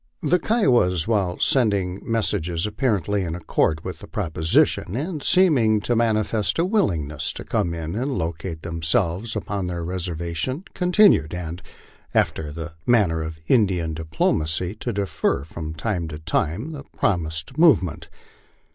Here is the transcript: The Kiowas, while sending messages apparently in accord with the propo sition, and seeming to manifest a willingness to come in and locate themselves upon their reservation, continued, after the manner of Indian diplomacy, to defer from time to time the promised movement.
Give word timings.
The 0.23 0.39
Kiowas, 0.39 1.07
while 1.07 1.37
sending 1.37 2.01
messages 2.03 2.65
apparently 2.65 3.21
in 3.21 3.35
accord 3.35 3.83
with 3.83 3.99
the 3.99 4.07
propo 4.07 4.39
sition, 4.39 4.95
and 4.95 5.21
seeming 5.21 5.79
to 5.81 5.95
manifest 5.95 6.57
a 6.57 6.65
willingness 6.65 7.31
to 7.33 7.43
come 7.43 7.75
in 7.75 7.93
and 7.93 8.17
locate 8.17 8.63
themselves 8.63 9.35
upon 9.35 9.67
their 9.67 9.85
reservation, 9.85 10.63
continued, 10.73 11.35
after 12.15 12.51
the 12.51 12.73
manner 12.87 13.21
of 13.21 13.37
Indian 13.45 13.93
diplomacy, 13.93 14.73
to 14.79 14.91
defer 14.91 15.43
from 15.43 15.75
time 15.75 16.07
to 16.07 16.17
time 16.17 16.71
the 16.71 16.81
promised 16.81 17.59
movement. 17.59 18.09